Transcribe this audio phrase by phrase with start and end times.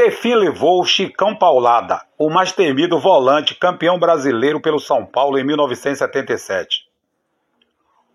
[0.00, 5.38] Que fim levou o Chicão Paulada, o mais temido volante campeão brasileiro pelo São Paulo
[5.38, 6.88] em 1977?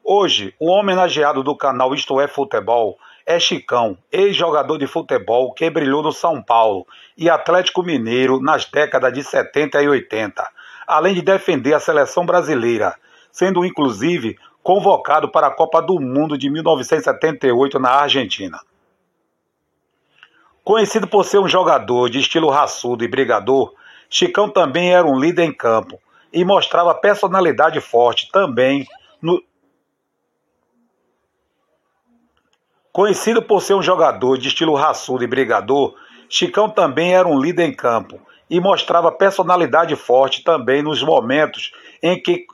[0.04, 6.02] Hoje, o homenageado do canal Isto é Futebol é Chicão, ex-jogador de futebol que brilhou
[6.02, 10.44] no São Paulo e Atlético Mineiro nas décadas de 70 e 80,
[10.88, 12.96] além de defender a seleção brasileira,
[13.32, 18.58] sendo inclusive convocado para a Copa do Mundo de 1978 na Argentina.
[20.66, 23.72] Conhecido por ser um jogador de estilo raçudo e brigador,
[24.10, 26.02] Chicão também era um líder em campo
[26.34, 28.88] e mostrava personalidade forte também
[29.22, 29.44] no.
[32.92, 35.94] Conhecido por ser um jogador de estilo raçudo e brigador,
[36.28, 38.20] Chicão também era um líder em campo
[38.50, 42.48] e mostrava personalidade forte também nos momentos em que.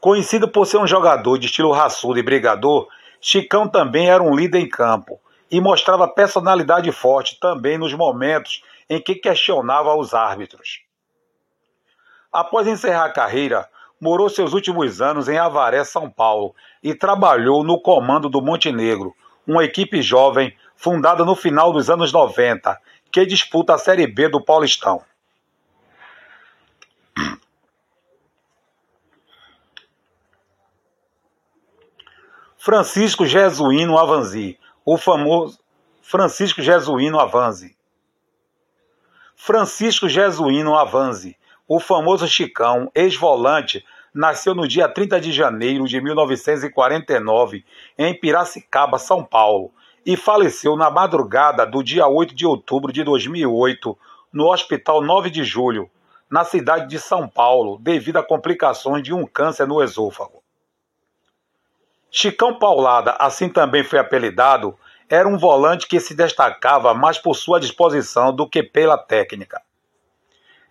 [0.00, 2.88] Conhecido por ser um jogador de estilo raçudo e brigador,
[3.20, 9.00] Chicão também era um líder em campo e mostrava personalidade forte também nos momentos em
[9.00, 10.80] que questionava os árbitros.
[12.32, 13.68] Após encerrar a carreira,
[14.00, 19.14] morou seus últimos anos em Avaré, São Paulo, e trabalhou no comando do Montenegro,
[19.46, 22.78] uma equipe jovem fundada no final dos anos 90,
[23.10, 25.02] que disputa a Série B do Paulistão.
[32.58, 34.58] Francisco Jesuíno Avanzi
[34.88, 35.58] o famoso
[36.00, 37.76] Francisco Jesuíno Avanzi.
[39.34, 47.64] Francisco Jesuíno Avanzi, o famoso Chicão, ex-volante, nasceu no dia 30 de janeiro de 1949
[47.98, 49.72] em Piracicaba, São Paulo,
[50.06, 53.98] e faleceu na madrugada do dia 8 de outubro de 2008
[54.32, 55.90] no Hospital 9 de Julho,
[56.30, 60.45] na cidade de São Paulo, devido a complicações de um câncer no esôfago.
[62.18, 64.74] Chicão Paulada, assim também foi apelidado,
[65.06, 69.60] era um volante que se destacava mais por sua disposição do que pela técnica.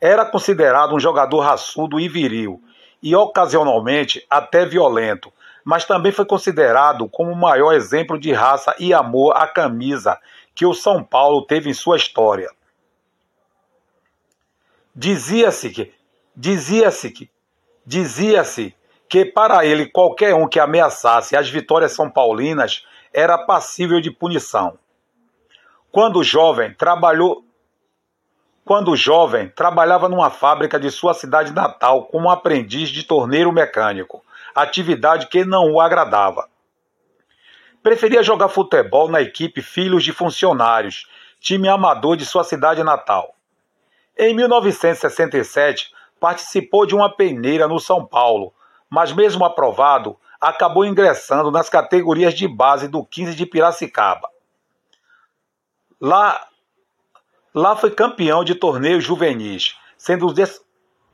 [0.02, 2.60] Era considerado um jogador raçudo e viril,
[3.00, 5.32] e ocasionalmente até violento,
[5.64, 10.18] mas também foi considerado como o maior exemplo de raça e amor à camisa
[10.56, 12.50] que o São Paulo teve em sua história.
[14.96, 15.94] Dizia-se que
[16.36, 17.30] dizia-se que
[17.86, 18.76] dizia-se
[19.10, 24.78] que para ele qualquer um que ameaçasse as vitórias são paulinas era passível de punição.
[25.92, 27.46] Quando jovem, trabalhou
[28.66, 35.28] quando jovem, trabalhava numa fábrica de sua cidade natal como aprendiz de torneiro mecânico, atividade
[35.28, 36.50] que não o agradava.
[37.84, 41.08] Preferia jogar futebol na equipe Filhos de Funcionários,
[41.40, 43.36] time amador de sua cidade natal.
[44.18, 48.52] Em 1967, participou de uma peneira no São Paulo,
[48.90, 54.30] mas mesmo aprovado, acabou ingressando nas categorias de base do 15 de Piracicaba.
[56.00, 56.48] Lá,
[57.54, 60.62] lá foi campeão de torneios juvenis, sendo des...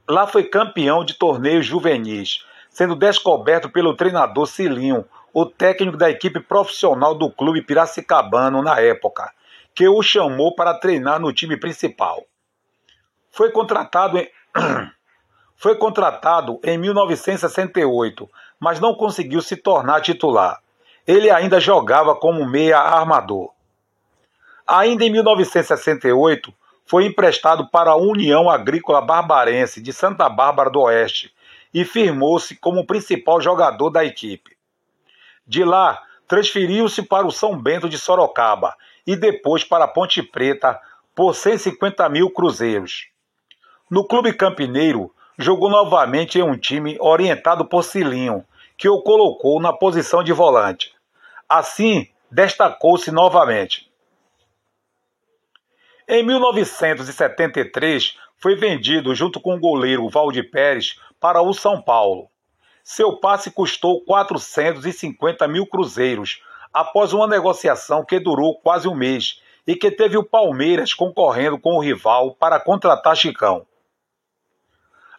[0.08, 6.40] lá foi campeão de torneios juvenis, sendo descoberto pelo treinador Cilinho, o técnico da equipe
[6.40, 9.32] profissional do clube piracicabano na época,
[9.74, 12.26] que o chamou para treinar no time principal.
[13.30, 14.30] Foi contratado em
[15.62, 18.28] Foi contratado em 1968,
[18.60, 20.60] mas não conseguiu se tornar titular.
[21.06, 23.52] Ele ainda jogava como meia armador.
[24.66, 26.52] Ainda em 1968,
[26.84, 31.32] foi emprestado para a União Agrícola Barbarense de Santa Bárbara do Oeste
[31.72, 34.58] e firmou-se como principal jogador da equipe.
[35.46, 40.82] De lá, transferiu-se para o São Bento de Sorocaba e depois para a Ponte Preta
[41.16, 43.10] por 150 mil cruzeiros.
[43.92, 48.46] No clube campineiro, jogou novamente em um time orientado por Cilinho,
[48.78, 50.94] que o colocou na posição de volante.
[51.48, 53.92] Assim, destacou-se novamente.
[56.08, 62.28] Em 1973, foi vendido junto com o goleiro Valdir Pérez para o São Paulo.
[62.84, 66.42] Seu passe custou 450 mil cruzeiros,
[66.74, 71.76] após uma negociação que durou quase um mês e que teve o Palmeiras concorrendo com
[71.76, 73.66] o rival para contratar Chicão.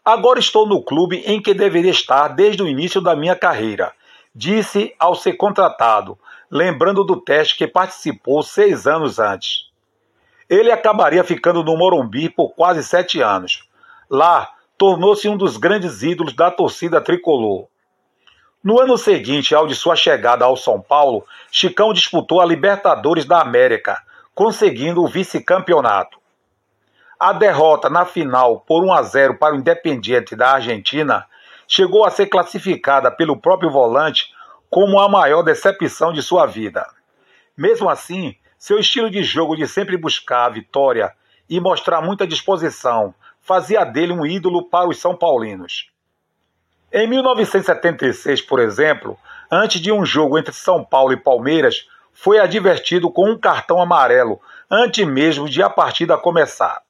[0.04, 3.92] Agora estou no clube em que deveria estar desde o início da minha carreira,
[4.34, 6.18] disse ao ser contratado,
[6.50, 9.70] lembrando do teste que participou seis anos antes.
[10.50, 13.62] Ele acabaria ficando no Morumbi por quase sete anos.
[14.10, 17.68] Lá, tornou-se um dos grandes ídolos da torcida tricolor.
[18.62, 23.40] No ano seguinte ao de sua chegada ao São Paulo, Chicão disputou a Libertadores da
[23.40, 24.02] América,
[24.34, 26.21] conseguindo o vice-campeonato.
[27.24, 31.24] A derrota na final por 1 a 0 para o Independiente da Argentina
[31.68, 34.34] chegou a ser classificada pelo próprio volante
[34.68, 36.84] como a maior decepção de sua vida.
[37.56, 41.12] Mesmo assim, Seu estilo de jogo de sempre buscar a vitória
[41.48, 45.92] e mostrar muita disposição fazia dele um ídolo para os São Paulinos.
[46.92, 49.16] Em 1976, por exemplo,
[49.48, 54.40] antes de um jogo entre São Paulo e Palmeiras, foi advertido com um cartão amarelo
[54.68, 56.82] antes mesmo de a partida começar.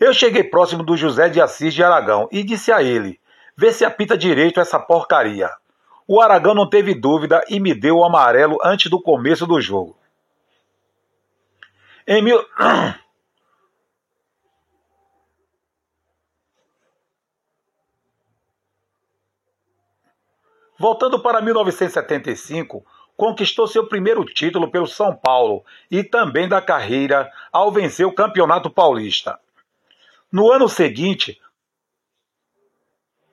[0.00, 3.20] Eu cheguei próximo do José de Assis de Aragão e disse a ele:
[3.54, 5.50] Vê se apita direito essa porcaria.
[6.08, 9.94] O Aragão não teve dúvida e me deu o amarelo antes do começo do jogo.
[12.06, 12.42] Em mil...
[20.78, 22.82] Voltando para 1975,
[23.14, 28.70] conquistou seu primeiro título pelo São Paulo e também da carreira ao vencer o Campeonato
[28.70, 29.38] Paulista.
[30.32, 31.40] No ano seguinte,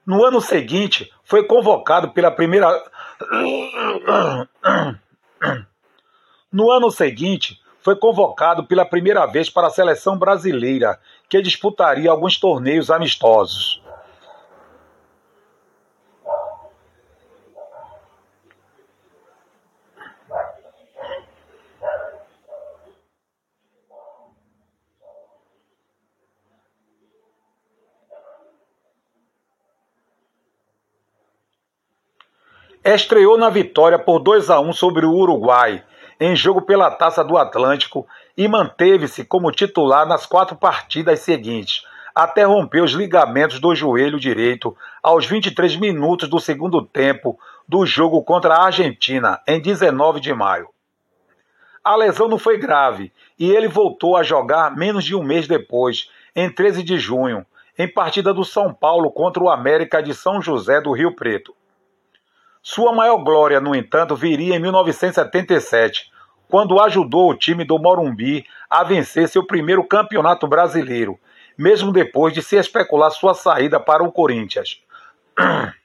[0.05, 2.67] no ano seguinte, foi convocado pela primeira
[6.51, 10.99] No ano seguinte, foi convocado pela primeira vez para a seleção brasileira,
[11.29, 13.81] que disputaria alguns torneios amistosos.
[32.95, 35.83] Estreou na vitória por 2 a 1 sobre o Uruguai
[36.17, 38.07] em jogo pela Taça do Atlântico
[38.37, 41.83] e manteve-se como titular nas quatro partidas seguintes,
[42.15, 44.73] até romper os ligamentos do joelho direito
[45.03, 47.37] aos 23 minutos do segundo tempo
[47.67, 50.69] do jogo contra a Argentina, em 19 de maio.
[51.83, 56.09] A lesão não foi grave e ele voltou a jogar menos de um mês depois,
[56.33, 57.45] em 13 de junho,
[57.77, 61.56] em partida do São Paulo contra o América de São José do Rio Preto.
[62.69, 66.11] Sua maior glória, no entanto, viria em 1977,
[66.49, 71.17] quando ajudou o time do Morumbi a vencer seu primeiro campeonato brasileiro,
[71.57, 74.81] mesmo depois de se especular sua saída para o Corinthians.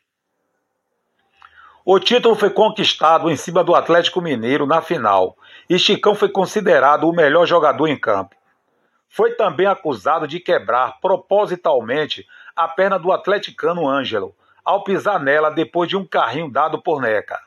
[1.84, 5.36] O título foi conquistado em cima do Atlético Mineiro na final,
[5.70, 8.34] e Chicão foi considerado o melhor jogador em campo.
[9.08, 12.26] Foi também acusado de quebrar propositalmente
[12.56, 17.38] a perna do atleticano Ângelo, ao pisar nela depois de um carrinho dado por Neca.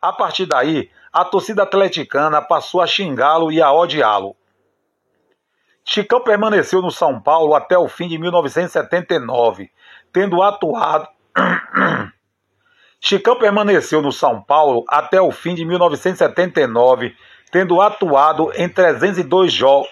[0.00, 4.36] A partir daí, a torcida atleticana passou a xingá-lo e a odiá-lo.
[5.84, 9.70] Chicão permaneceu no São Paulo até o fim de 1979,
[10.12, 11.08] tendo atuado.
[13.00, 17.14] Chicão permaneceu no São Paulo até o fim de 1979,
[17.52, 19.90] tendo atuado em 302 jogos.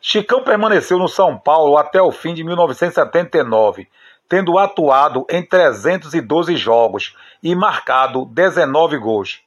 [0.00, 3.88] Chicão permaneceu no São Paulo até o fim de 1979,
[4.28, 9.42] tendo atuado em 312 jogos e marcado 19 gols.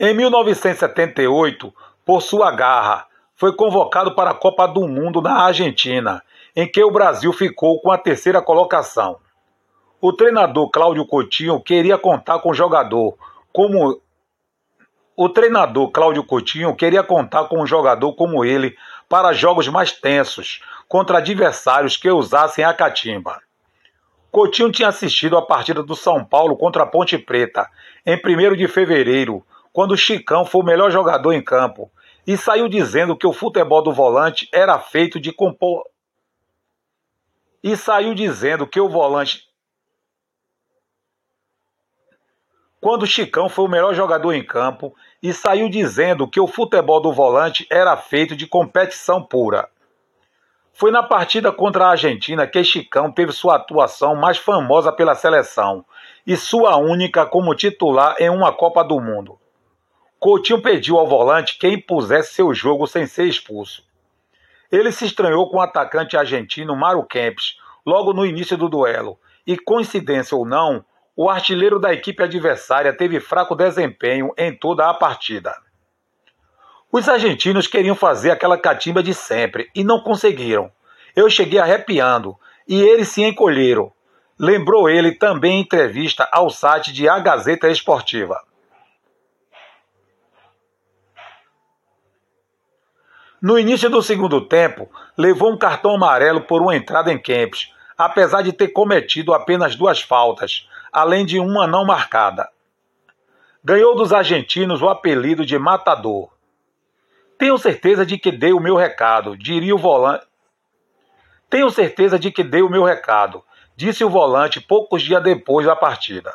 [0.00, 1.74] Em 1978,
[2.04, 6.22] por sua garra, foi convocado para a Copa do Mundo na Argentina,
[6.54, 9.18] em que o Brasil ficou com a terceira colocação.
[10.00, 13.16] O treinador Cláudio Coutinho queria contar com o jogador
[13.52, 14.00] como
[15.20, 20.62] o treinador Cláudio Coutinho queria contar com um jogador como ele para jogos mais tensos,
[20.86, 23.42] contra adversários que usassem a catimba.
[24.30, 27.68] Coutinho tinha assistido a partida do São Paulo contra a Ponte Preta
[28.06, 31.90] em 1 de fevereiro, quando o Chicão foi o melhor jogador em campo,
[32.24, 35.82] e saiu dizendo que o futebol do volante era feito de compor.
[37.60, 39.48] E saiu dizendo que o volante.
[42.80, 47.12] Quando Chicão foi o melhor jogador em campo e saiu dizendo que o futebol do
[47.12, 49.68] volante era feito de competição pura.
[50.72, 55.84] Foi na partida contra a Argentina que Chicão teve sua atuação mais famosa pela seleção
[56.24, 59.38] e sua única como titular em uma Copa do Mundo.
[60.20, 63.82] Coutinho pediu ao volante que impusesse seu jogo sem ser expulso.
[64.70, 69.56] Ele se estranhou com o atacante argentino Mário Kempes logo no início do duelo e,
[69.56, 70.84] coincidência ou não,
[71.20, 75.52] o artilheiro da equipe adversária teve fraco desempenho em toda a partida.
[76.92, 80.70] Os argentinos queriam fazer aquela catimba de sempre e não conseguiram.
[81.16, 83.92] Eu cheguei arrepiando e eles se encolheram.
[84.38, 88.40] Lembrou ele também em entrevista ao site de A Gazeta Esportiva.
[93.42, 98.42] No início do segundo tempo, levou um cartão amarelo por uma entrada em Kempis, apesar
[98.42, 102.48] de ter cometido apenas duas faltas, além de uma não marcada.
[103.62, 106.30] Ganhou dos argentinos o apelido de Matador.
[107.38, 110.26] Tenho certeza de que dei o meu recado, diria o volante.
[111.50, 113.44] Tenho certeza de que dei o meu recado,
[113.76, 116.34] disse o volante poucos dias depois da partida.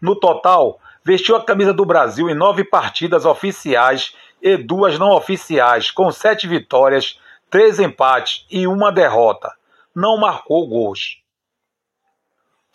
[0.00, 5.90] No total, vestiu a camisa do Brasil em nove partidas oficiais e duas não oficiais,
[5.90, 7.20] com sete vitórias,
[7.50, 9.52] três empates e uma derrota.
[9.94, 11.22] Não marcou gols.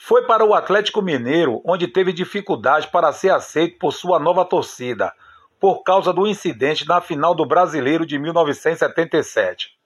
[0.04, 5.14] Foi para o Atlético Mineiro, onde teve dificuldade para ser aceito por sua nova torcida,
[5.60, 9.78] por causa do incidente na final do Brasileiro de 1977.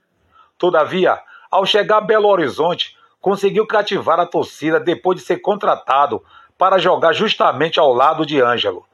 [0.57, 6.23] Todavia, ao chegar a Belo Horizonte, conseguiu cativar a torcida depois de ser contratado
[6.57, 8.85] para jogar justamente ao lado de Ângelo.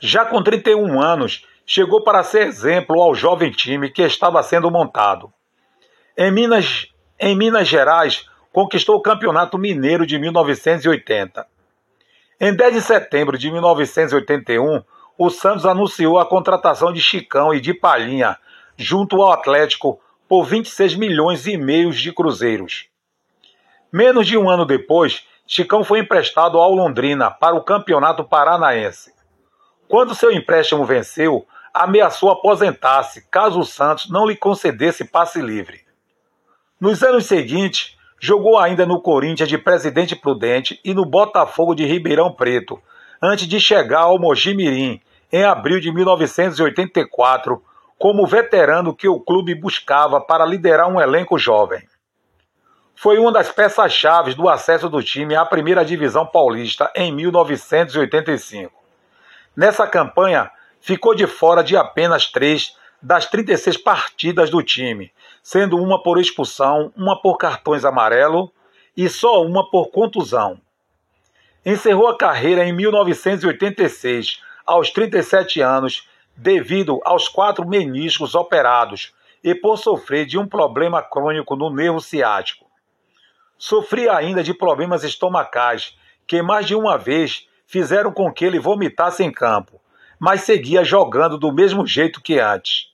[0.00, 5.32] Já com 31 anos, chegou para ser exemplo ao jovem time que estava sendo montado.
[6.18, 11.46] Em Minas, em Minas Gerais, conquistou o Campeonato Mineiro de 1980.
[12.40, 14.82] Em 10 de setembro de 1981,
[15.18, 18.38] o Santos anunciou a contratação de Chicão e de Palhinha,
[18.76, 22.86] junto ao Atlético, por 26 milhões e meio de cruzeiros.
[23.90, 29.14] Menos de um ano depois, Chicão foi emprestado ao Londrina para o Campeonato Paranaense.
[29.88, 35.85] Quando seu empréstimo venceu, ameaçou aposentar-se caso o Santos não lhe concedesse passe livre.
[36.80, 42.32] Nos anos seguintes, jogou ainda no Corinthians de Presidente Prudente e no Botafogo de Ribeirão
[42.32, 42.80] Preto,
[43.22, 45.00] antes de chegar ao Mojimirim
[45.32, 47.62] em abril de 1984,
[47.98, 51.82] como veterano que o clube buscava para liderar um elenco jovem
[52.96, 58.72] foi uma das peças-chave do acesso do time à primeira divisão paulista em 1985.
[59.54, 65.12] Nessa campanha, ficou de fora de apenas três das 36 partidas do time,
[65.42, 68.52] sendo uma por expulsão, uma por cartões amarelo
[68.96, 70.60] e só uma por contusão.
[71.64, 79.12] Encerrou a carreira em 1986, aos 37 anos, devido aos quatro meniscos operados
[79.42, 82.66] e por sofrer de um problema crônico no nervo ciático.
[83.58, 89.22] Sofria ainda de problemas estomacais, que mais de uma vez fizeram com que ele vomitasse
[89.22, 89.80] em campo,
[90.18, 92.92] mas seguia jogando do mesmo jeito que antes.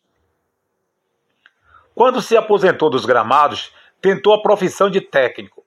[1.94, 5.64] Quando se aposentou dos gramados, tentou a profissão de técnico.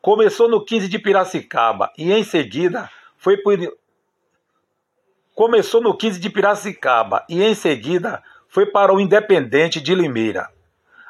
[0.00, 3.36] Começou no 15 de Piracicaba e em seguida foi.
[5.34, 10.48] Começou no 15 de Piracicaba e em seguida foi para o Independente de Limeira.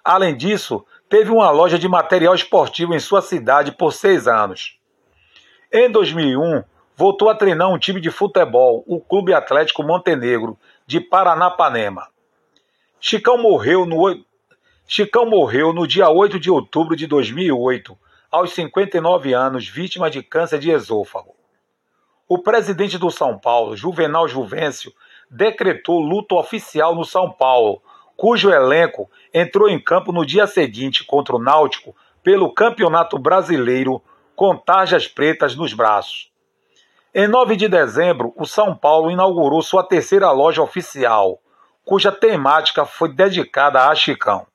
[0.04, 4.78] Além disso, teve uma loja de material esportivo em sua cidade por seis anos.
[5.72, 6.62] Em 2001,
[6.98, 12.08] voltou a treinar um time de futebol, o Clube Atlético Montenegro, de Paranapanema.
[12.98, 14.20] Chicão morreu no,
[14.84, 17.96] Chicão morreu no dia 8 de outubro de 2008,
[18.28, 21.36] aos 59 anos, vítima de câncer de esôfago.
[22.28, 24.92] O presidente do São Paulo, Juvenal Juvencio,
[25.30, 27.80] decretou luto oficial no São Paulo
[28.16, 34.02] cujo elenco entrou em campo no dia seguinte contra o Náutico pelo Campeonato Brasileiro
[34.34, 36.27] com tarjas pretas nos braços.
[37.20, 41.40] Em 9 de dezembro, o São Paulo inaugurou sua terceira loja oficial,
[41.84, 44.46] cuja temática foi dedicada a Chicão.